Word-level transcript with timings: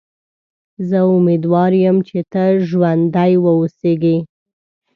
زه 0.89 0.99
امیدوار 1.15 1.71
یم 1.83 1.97
چې 2.07 2.19
ته 2.31 2.43
ژوندی 2.67 3.33
و 3.39 3.45
اوسېږې. 3.57 4.17